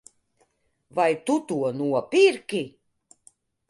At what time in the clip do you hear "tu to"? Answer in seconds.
1.25-1.59